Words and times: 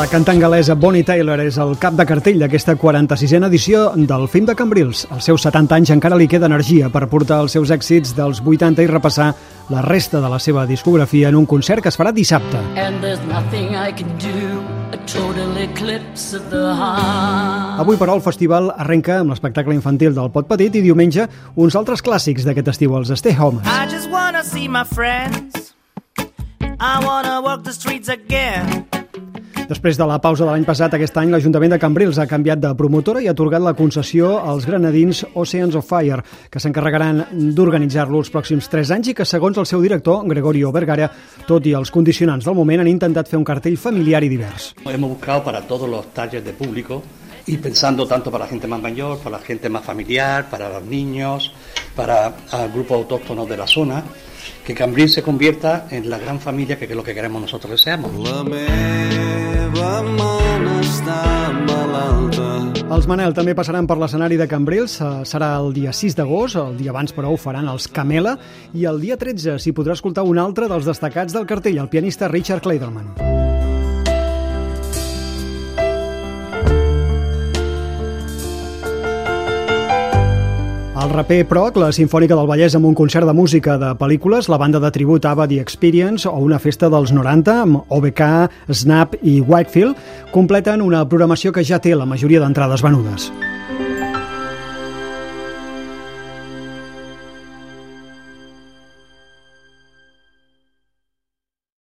La 0.00 0.06
cantant 0.08 0.38
galesa 0.40 0.72
Bonnie 0.80 1.04
Taylor 1.04 1.42
és 1.44 1.58
el 1.60 1.74
cap 1.76 1.92
de 1.92 2.06
cartell 2.08 2.38
d'aquesta 2.40 2.72
46a 2.80 3.50
edició 3.50 3.80
del 3.92 4.22
film 4.32 4.46
de 4.48 4.54
Cambrils. 4.56 5.02
Als 5.12 5.26
seus 5.28 5.42
70 5.44 5.76
anys 5.76 5.90
encara 5.92 6.16
li 6.16 6.24
queda 6.24 6.48
energia 6.48 6.88
per 6.88 7.02
portar 7.12 7.42
els 7.44 7.52
seus 7.52 7.68
èxits 7.68 8.14
dels 8.16 8.40
80 8.40 8.80
i 8.80 8.88
repassar 8.88 9.26
la 9.68 9.82
resta 9.84 10.22
de 10.24 10.30
la 10.32 10.38
seva 10.40 10.64
discografia 10.64 11.28
en 11.28 11.36
un 11.36 11.44
concert 11.44 11.84
que 11.84 11.92
es 11.92 12.00
farà 12.00 12.14
dissabte. 12.16 12.56
And 12.80 13.04
there's 13.04 13.20
nothing 13.28 13.76
I 13.76 13.92
can 13.92 14.08
do, 14.24 14.62
a 14.96 15.00
total 15.04 15.52
eclipse 15.60 16.32
of 16.38 16.48
the 16.48 16.62
heart. 16.72 17.82
Avui, 17.84 18.00
però, 18.00 18.14
el 18.16 18.24
festival 18.24 18.72
arrenca 18.72 19.18
amb 19.20 19.34
l'espectacle 19.34 19.76
infantil 19.76 20.16
del 20.16 20.32
Pot 20.32 20.48
Petit 20.48 20.80
i 20.80 20.82
diumenge 20.86 21.28
uns 21.60 21.76
altres 21.76 22.00
clàssics 22.00 22.48
d'aquest 22.48 22.72
estiu, 22.72 22.96
els 22.96 23.12
Stay 23.20 23.36
Home. 23.36 23.60
I 23.68 23.84
just 23.92 24.08
wanna 24.08 24.40
see 24.48 24.64
my 24.64 24.86
friends. 24.88 25.74
I 26.80 27.04
wanna 27.04 27.42
walk 27.44 27.68
the 27.68 27.76
streets 27.76 28.08
again. 28.08 28.89
Després 29.70 29.94
de 29.94 30.02
la 30.02 30.16
pausa 30.18 30.42
de 30.42 30.50
l'any 30.50 30.64
passat, 30.66 30.96
aquest 30.96 31.14
any 31.20 31.30
l'Ajuntament 31.30 31.70
de 31.70 31.76
Cambrils 31.78 32.18
ha 32.18 32.24
canviat 32.26 32.58
de 32.58 32.72
promotora 32.74 33.20
i 33.22 33.28
ha 33.28 33.34
atorgat 33.36 33.62
la 33.62 33.72
concessió 33.78 34.32
als 34.42 34.64
granadins 34.66 35.20
Oceans 35.38 35.76
of 35.78 35.86
Fire, 35.86 36.24
que 36.50 36.58
s'encarregaran 36.58 37.20
d'organitzar-lo 37.54 38.18
els 38.18 38.32
pròxims 38.34 38.66
3 38.72 38.90
anys 38.96 39.12
i 39.12 39.14
que, 39.14 39.22
segons 39.22 39.60
el 39.62 39.68
seu 39.70 39.78
director, 39.84 40.24
Gregorio 40.26 40.72
Vergara, 40.74 41.06
tot 41.46 41.68
i 41.70 41.76
els 41.78 41.94
condicionants 41.94 42.48
del 42.50 42.58
moment, 42.58 42.82
han 42.82 42.90
intentat 42.90 43.30
fer 43.30 43.38
un 43.38 43.46
cartell 43.46 43.78
familiar 43.78 44.24
i 44.26 44.32
divers. 44.32 44.72
Hemos 44.82 45.10
buscado 45.14 45.44
para 45.44 45.62
todos 45.62 45.88
los 45.88 46.10
talles 46.18 46.44
de 46.44 46.52
público 46.52 47.04
y 47.46 47.56
pensando 47.58 48.08
tanto 48.08 48.32
para 48.32 48.46
la 48.46 48.50
gente 48.50 48.66
más 48.66 48.82
mayor, 48.82 49.18
para 49.18 49.38
la 49.38 49.44
gente 49.44 49.68
más 49.68 49.84
familiar, 49.84 50.50
para 50.50 50.68
los 50.68 50.82
niños, 50.82 51.52
para 51.94 52.34
el 52.58 52.72
grupo 52.72 52.96
autóctonos 52.96 53.48
de 53.48 53.56
la 53.56 53.68
zona, 53.68 54.02
que 54.66 54.74
Cambrils 54.74 55.12
se 55.12 55.22
convierta 55.22 55.86
en 55.92 56.10
la 56.10 56.18
gran 56.18 56.40
familia 56.40 56.76
que 56.76 56.86
es 56.86 56.90
lo 56.90 57.04
que 57.04 57.14
queremos 57.14 57.40
nosotros 57.40 57.70
deseamos. 57.70 58.12
La 58.18 58.42
Els 62.90 63.06
Manel 63.06 63.30
també 63.36 63.52
passaran 63.54 63.86
per 63.86 63.94
l'escenari 64.00 64.34
de 64.34 64.48
Cambrils, 64.50 64.96
eh, 64.98 65.10
serà 65.22 65.52
el 65.60 65.70
dia 65.76 65.92
6 65.94 66.18
d'agost, 66.18 66.58
el 66.58 66.74
dia 66.80 66.90
abans 66.90 67.14
però 67.14 67.30
ho 67.30 67.38
faran 67.38 67.70
els 67.70 67.86
Camela, 67.86 68.36
i 68.74 68.84
el 68.84 68.98
dia 68.98 69.16
13 69.16 69.60
s'hi 69.62 69.70
podrà 69.70 69.94
escoltar 69.94 70.26
un 70.26 70.42
altre 70.42 70.66
dels 70.66 70.90
destacats 70.90 71.32
del 71.32 71.46
cartell, 71.46 71.78
el 71.78 71.88
pianista 71.88 72.26
Richard 72.26 72.66
Kleiderman. 72.66 73.29
El 81.10 81.16
raper 81.16 81.40
Proc, 81.50 81.74
la 81.82 81.88
Sinfònica 81.90 82.36
del 82.38 82.46
Vallès 82.46 82.76
amb 82.78 82.86
un 82.86 82.94
concert 82.94 83.26
de 83.26 83.32
música 83.34 83.74
de 83.82 83.88
pel·lícules, 83.98 84.46
la 84.46 84.60
banda 84.62 84.78
de 84.78 84.92
tribut 84.94 85.26
Ava 85.26 85.48
The 85.50 85.58
Experience 85.58 86.30
o 86.30 86.36
una 86.38 86.60
festa 86.62 86.86
dels 86.86 87.10
90 87.10 87.56
amb 87.64 87.82
OBK, 87.98 88.22
Snap 88.70 89.18
i 89.18 89.40
Whitefield 89.42 90.30
completen 90.30 90.86
una 90.86 91.02
programació 91.10 91.50
que 91.50 91.66
ja 91.66 91.82
té 91.82 91.98
la 91.98 92.06
majoria 92.06 92.44
d'entrades 92.44 92.86
venudes. 92.86 93.32